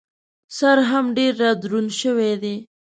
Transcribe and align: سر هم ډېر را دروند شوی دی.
سر 0.57 0.77
هم 0.89 1.05
ډېر 1.17 1.33
را 1.43 1.51
دروند 1.61 1.91
شوی 2.01 2.33
دی. 2.43 2.55